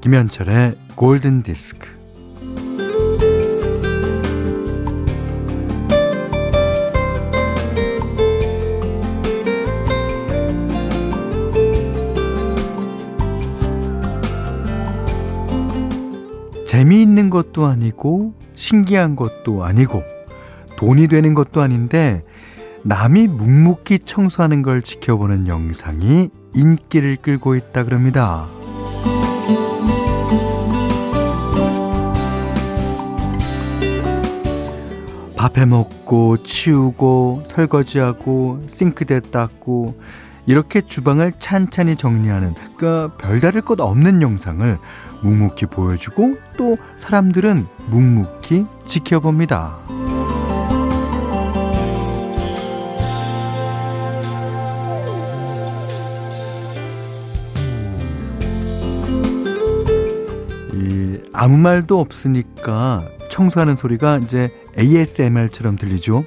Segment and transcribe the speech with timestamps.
[0.00, 1.88] 김현철의 골든 디스크.
[16.66, 20.02] 재미있는 것도 아니고 신기한 것도 아니고
[20.76, 22.24] 돈이 되는 것도 아닌데
[22.84, 28.46] 남이 묵묵히 청소하는 걸 지켜보는 영상이 인기를 끌고 있다 그럽니다.
[35.40, 39.98] 밥해 먹고 치우고 설거지하고 싱크대 닦고
[40.44, 44.76] 이렇게 주방을 찬찬히 정리하는 그 별다를 것 없는 영상을
[45.22, 49.78] 묵묵히 보여주고 또 사람들은 묵묵히 지켜봅니다.
[60.74, 66.24] 이 아무 말도 없으니까 청소하는 소리가 이제 ASMR처럼 들리죠.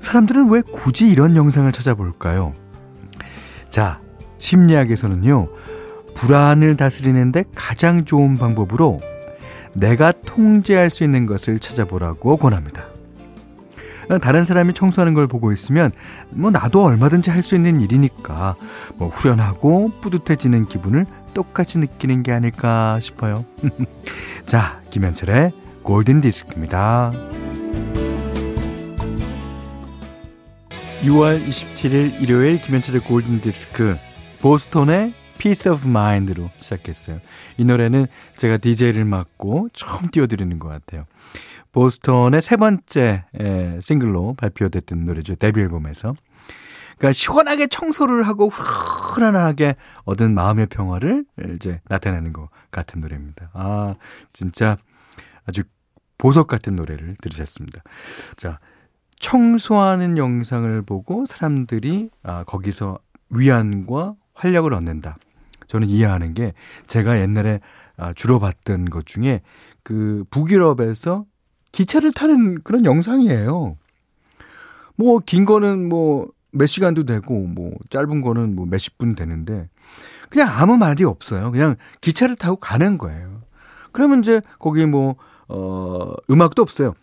[0.00, 2.54] 사람들은 왜 굳이 이런 영상을 찾아볼까요?
[3.70, 4.00] 자,
[4.38, 5.48] 심리학에서는요,
[6.14, 9.00] 불안을 다스리는데 가장 좋은 방법으로
[9.74, 12.84] 내가 통제할 수 있는 것을 찾아보라고 권합니다.
[14.22, 15.90] 다른 사람이 청소하는 걸 보고 있으면
[16.30, 18.54] 뭐 나도 얼마든지 할 수 있는 일이니까
[18.94, 23.44] 뭐 후련하고 뿌듯해지는 기분을 똑같이 느끼는 게 아닐까 싶어요.
[24.46, 25.52] 자, 김현철의
[25.86, 27.12] 골든 디스크입니다.
[31.02, 33.96] 6월 27일 일요일 김현철의 골든 디스크
[34.40, 37.20] 보스톤의 Peace of Mind로 시작했어요.
[37.56, 41.04] 이 노래는 제가 DJ를 맡고 처음 띄워드리는 것 같아요.
[41.70, 45.36] 보스톤의 세 번째 에, 싱글로 발표됐던 노래죠.
[45.36, 46.16] 데뷔 앨범에서.
[46.98, 53.50] 그러니까 시원하게 청소를 하고 후련하게 얻은 마음의 평화를 이제 나타내는 것 같은 노래입니다.
[53.52, 53.94] 아,
[54.32, 54.78] 진짜
[55.46, 55.62] 아주
[56.18, 57.82] 보석 같은 노래를 들으셨습니다.
[58.36, 58.58] 자,
[59.18, 62.98] 청소하는 영상을 보고 사람들이 아, 거기서
[63.30, 65.16] 위안과 활력을 얻는다.
[65.66, 66.52] 저는 이해하는 게
[66.86, 67.60] 제가 옛날에
[67.96, 69.42] 아, 주로 봤던 것 중에
[69.82, 71.24] 그 북유럽에서
[71.72, 73.76] 기차를 타는 그런 영상이에요.
[74.96, 79.68] 뭐 긴 거는 뭐 몇 시간도 되고 뭐 짧은 거는 뭐 몇십 분 되는데
[80.30, 81.50] 그냥 아무 말이 없어요.
[81.52, 83.42] 그냥 기차를 타고 가는 거예요.
[83.92, 85.16] 그러면 이제 거기 뭐
[85.48, 86.94] 어, 음악도 없어요.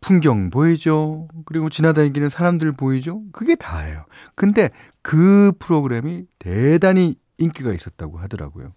[0.00, 1.28] 풍경 보이죠?
[1.44, 3.22] 그리고 지나다니는 사람들 보이죠?
[3.32, 4.04] 그게 다예요.
[4.34, 4.70] 근데
[5.00, 8.72] 그 프로그램이 대단히 인기가 있었다고 하더라고요.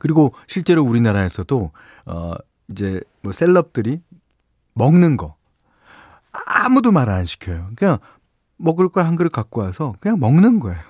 [0.00, 1.70] 그리고 실제로 우리나라에서도
[2.06, 2.32] 어
[2.68, 4.00] 이제 뭐 셀럽들이
[4.74, 5.36] 먹는 거
[6.32, 7.70] 아무도 말 안 시켜요.
[7.76, 7.98] 그냥
[8.56, 10.80] 먹을 걸 한 그릇 갖고 와서 그냥 먹는 거예요.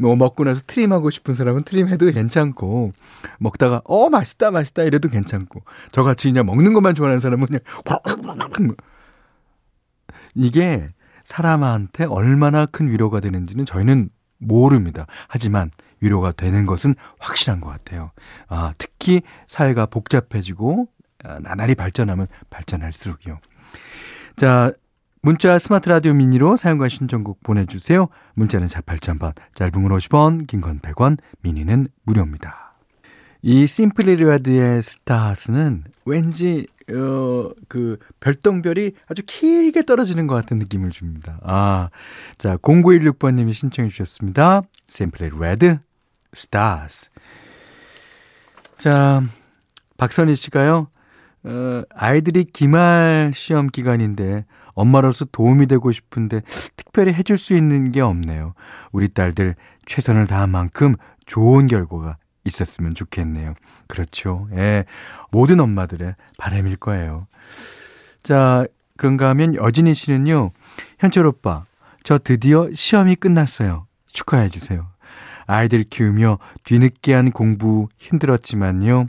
[0.00, 2.92] 뭐 먹고 나서 트림하고 싶은 사람은 트림해도 괜찮고
[3.38, 5.62] 먹다가 어 맛있다 맛있다 이래도 괜찮고
[5.92, 7.60] 저같이 그냥 먹는 것만 좋아하는 사람은 그냥
[8.66, 8.74] 뭐.
[10.34, 10.88] 이게
[11.24, 15.06] 사람한테 얼마나 큰 위로가 되는지는 저희는 모릅니다.
[15.28, 18.10] 하지만 위로가 되는 것은 확실한 것 같아요.
[18.48, 20.88] 아, 특히 사회가 복잡해지고
[21.24, 23.38] 아, 나날이 발전하면 발전할수록요.
[24.36, 24.72] 자,
[25.22, 28.08] 문자 스마트 라디오 미니로 사연과 신청곡 보내주세요.
[28.34, 32.74] 문자는 48,000번, 짧은 건 50원, 긴 건 100원, 미니는 무료입니다.
[33.42, 41.38] 이 심플리 레드의 Stars는 왠지 어, 그 별똥별이 아주 길게 떨어지는 것 같은 느낌을 줍니다.
[41.42, 41.90] 아,
[42.36, 44.62] 자 0916번님이 신청해 주셨습니다.
[44.88, 45.78] 심플리 레드
[46.32, 47.08] Stars.
[48.76, 49.22] 자
[49.98, 50.88] 박선희 씨가요.
[51.44, 54.44] 어, 아이들이 기말 시험 기간인데
[54.80, 56.42] 엄마로서 도움이 되고 싶은데
[56.76, 58.54] 특별히 해줄 수 있는 게 없네요.
[58.92, 59.54] 우리 딸들
[59.86, 60.94] 최선을 다한 만큼
[61.26, 63.54] 좋은 결과가 있었으면 좋겠네요.
[63.86, 64.48] 그렇죠.
[64.54, 64.84] 예.
[65.30, 67.26] 모든 엄마들의 바람일 거예요.
[68.22, 68.66] 자,
[68.96, 70.52] 그런가 하면 여진희 씨는요.
[70.98, 71.64] 현철 오빠,
[72.02, 73.86] 저 드디어 시험이 끝났어요.
[74.12, 74.86] 축하해 주세요.
[75.46, 79.06] 아이들 키우며 뒤늦게 한 공부 힘들었지만요.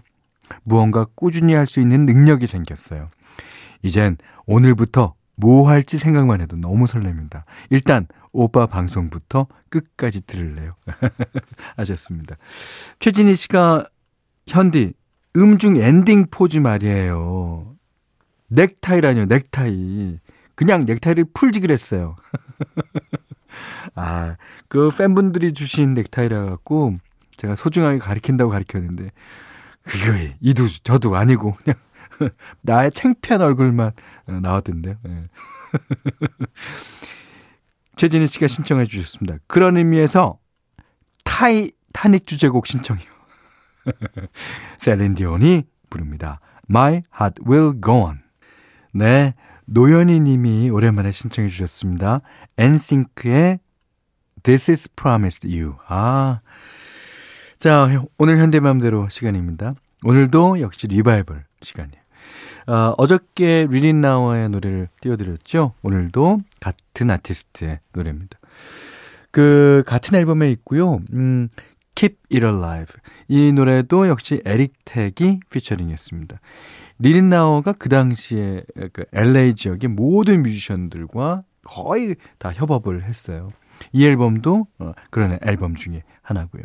[0.64, 3.10] 무언가 꾸준히 할 수 있는 능력이 생겼어요.
[3.84, 7.44] 이젠 오늘부터 뭐 할지 생각만 해도 너무 설렙니다.
[7.70, 10.72] 일단 오빠 방송부터 끝까지 들을래요.
[11.78, 12.36] 하셨습니다.
[13.00, 13.88] 최진희 씨가
[14.48, 14.94] 현디
[15.36, 17.76] 음중 엔딩 포즈 말이에요.
[18.48, 20.20] 넥타이라뇨, 넥타이.
[20.56, 22.16] 그냥 넥타이를 풀지 그랬어요.
[23.96, 24.36] 아,
[24.68, 26.98] 그 팬분들이 주신 넥타이라 갖고
[27.38, 29.12] 제가 소중하게 가리킨다고 가리켰는데
[29.84, 31.76] 그거 이도 저도 아니고 그냥
[32.62, 33.92] 나의 창피한 얼굴만
[34.26, 34.96] 나왔던데요.
[35.04, 35.28] 네.
[37.98, 39.38] 최진희 씨가 신청해 주셨습니다.
[39.48, 40.40] 그런 의미에서
[41.24, 43.06] 타이타닉 주제곡 신청이요.
[44.78, 46.40] 셀린 디온이 부릅니다.
[46.70, 48.20] My Heart Will Go On.
[48.94, 49.34] 네,
[49.66, 52.22] 노현희 님이 오랜만에 신청해 주셨습니다.
[52.58, 53.60] 엔싱크의
[54.44, 55.76] This I Promise You.
[55.88, 56.42] 아.
[57.60, 57.88] 자,
[58.18, 59.74] 오늘 현디 맘대로 시간입니다.
[60.04, 62.01] 오늘도 역시 리바이벌 시간이에요.
[62.68, 65.74] 어, 어저께 리 릿나워의 노래를 띄워드렸죠.
[65.82, 68.38] 오늘도 같은 아티스트의 노래입니다.
[69.32, 71.00] 그 같은 앨범에 있고요.
[71.14, 71.50] 음,
[71.96, 72.96] Keep It Alive.
[73.28, 76.40] 이 노래도 역시 에릭 텍이 피처링했습니다.
[77.00, 78.64] 리린 나워가 그 당시에
[78.94, 83.50] 그 LA 지역의 모든 뮤지션들과 거의 다 협업을 했어요.
[83.92, 86.64] 이 앨범도 어, 그런 앨범 중에 하나고요.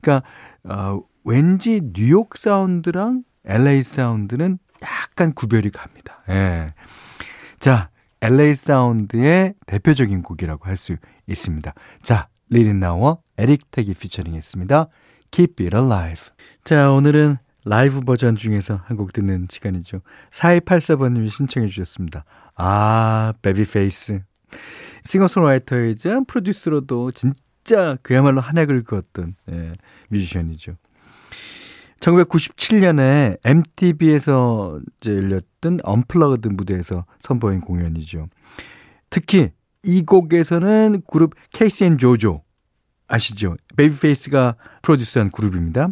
[0.00, 0.26] 그러니까
[0.64, 6.22] 어, 왠지 뉴욕 사운드랑 LA 사운드는 약간 구별이 갑니다.
[6.28, 6.74] 예.
[7.60, 7.90] 자,
[8.20, 10.96] LA 사운드의 대표적인 곡이라고 할 수
[11.26, 11.72] 있습니다.
[12.02, 14.88] 자, 리 릿나워 에릭 택이 피처링 했습니다.
[15.30, 16.28] Keep It Alive.
[16.64, 20.00] 자, 오늘은 라이브 버전 중에서 한 곡 듣는 시간이죠.
[20.30, 22.24] 4284번님이 신청해 주셨습니다.
[22.54, 24.22] 아, 베이비페이스.
[25.04, 29.72] 싱어송라이터이자 프로듀서로도 진짜 그야말로 한 획을 그었던 예,
[30.08, 30.76] 뮤지션이죠.
[32.00, 38.28] 1997년에 MTV에서 이제 열렸던 Unplugged 무대에서 선보인 공연이죠.
[39.10, 39.50] 특히
[39.82, 42.42] 이 곡에서는 그룹 케이시 앤 조조
[43.08, 43.56] 아시죠?
[43.76, 45.88] 베이비페이스가 프로듀스한 그룹입니다.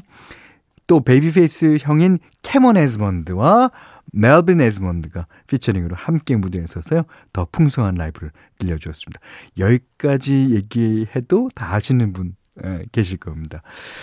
[0.87, 3.71] 또 베이비페이스 형인 케본 에드먼즈와
[4.13, 7.05] 멜빈 에드먼즈가 피처링으로 함께 무대에 서서요.
[7.33, 9.21] 더 풍성한 라이브를 들려주었습니다.
[9.59, 13.63] 여기까지 얘기해도 다 아시는 분 에, 계실 겁니다.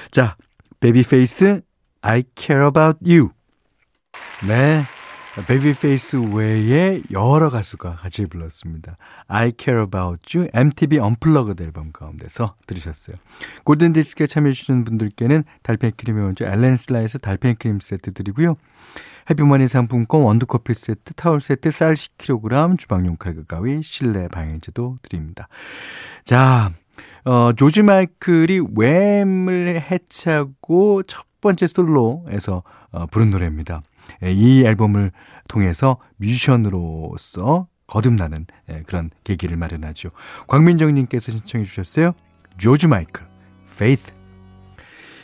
[0.10, 0.36] 자,
[0.80, 1.62] 베이비페이스
[2.02, 3.30] I care about you.
[4.48, 4.82] 네.
[5.48, 8.98] 베이비페이스 외에 여러 가수가 같이 불렀습니다.
[9.28, 13.16] I Care About You MTV Unplugged 앨범 가운데서 들으셨어요.
[13.64, 18.58] 골든디스크에 참여해주시는 분들께는 달팽이 크림의 원조 엘렌실라에서 달팽이 크림 세트 드리고요.
[19.30, 25.48] 해피머니 상품권 원두커피 세트, 타월 세트, 쌀 10kg, 주방용 칼과 가위, 실내 방향제도 드립니다.
[26.26, 26.74] 자,
[27.24, 33.82] 어, 조지 마이클이 웸을 해체하고 첫 번째 솔로에서 어, 부른 노래입니다.
[34.24, 35.12] 예, 이 앨범을
[35.48, 40.12] 통해서 뮤지션으로서 거듭나는 예, 그런 계기를 마련하죠.
[40.48, 42.14] 광민정님께서 신청해 주셨어요.
[42.58, 43.26] 조지 마이클,
[43.70, 44.14] Faith.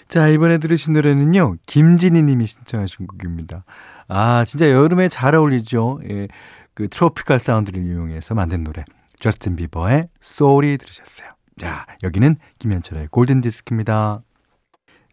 [0.07, 3.65] 자, 이번에 들으신 노래는요, 김진희 님이 신청하신 곡입니다.
[4.07, 5.99] 아, 진짜 여름에 잘 어울리죠.
[6.09, 6.27] 예,
[6.73, 8.85] 그 트로피컬 사운드를 이용해서 만든 노래.
[9.19, 11.29] 저스틴 비버의 Soul이 들으셨어요.
[11.59, 14.21] 자, 여기는 김현철의 골든 디스크입니다.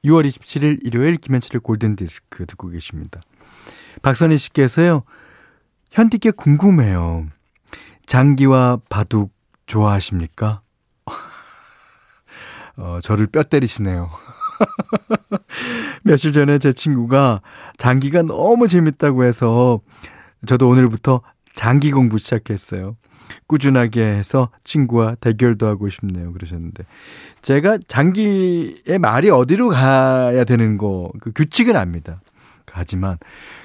[0.04, 3.20] 6월 27일 일요일 김현철의 골든 디스크 듣고 계십니다.
[4.02, 5.02] 박선희 씨께서요.
[5.90, 7.26] 현디께 궁금해요.
[8.06, 9.32] 장기와 바둑
[9.66, 10.60] 좋아하십니까?
[12.76, 14.10] 어, 저를 뼈 때리시네요.
[16.04, 17.40] 며칠 전에 제 친구가
[17.78, 19.80] 장기가 너무 재밌다고 해서
[20.46, 21.22] 저도 오늘부터
[21.54, 22.96] 장기 공부 시작했어요.
[23.46, 26.32] 꾸준하게 해서 친구와 대결도 하고 싶네요.
[26.32, 26.84] 그러셨는데.
[27.42, 32.20] 제가 장기의 말이 어디로 가야 되는 거, 그 규칙은 압니다.
[32.70, 33.18] 하지만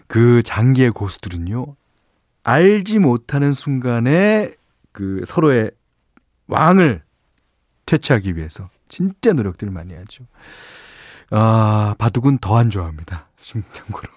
[0.08, 1.76] 그 장기의 고수들은요,
[2.44, 4.54] 알지 못하는 순간에
[4.92, 5.72] 그 서로의
[6.48, 7.02] 왕을
[7.86, 10.26] 퇴치하기 위해서 진짜 노력들을 많이 하죠.
[11.32, 13.30] 아, 바둑은 더 안 좋아합니다.
[13.72, 14.08] 참고로.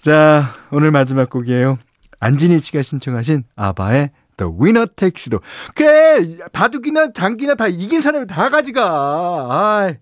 [0.00, 1.78] 자, 오늘 마지막 곡이에요.
[2.20, 5.46] 안진희 씨가 신청하신 아바의 The Winner Takes It.
[5.74, 9.48] 그래, 바둑이나 장기나 다 이긴 사람이 다 가지가.
[9.50, 9.96] 아이.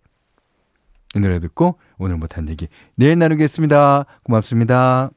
[1.14, 4.04] 이 노래 듣고 오늘 못한 얘기 내일 나누겠습니다.
[4.24, 5.10] 고맙습니다.